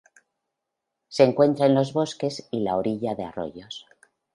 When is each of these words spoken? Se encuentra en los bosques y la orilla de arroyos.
Se 1.09 1.23
encuentra 1.23 1.67
en 1.67 1.75
los 1.75 1.93
bosques 1.93 2.47
y 2.49 2.61
la 2.61 2.75
orilla 2.77 3.13
de 3.13 3.23
arroyos. 3.25 3.85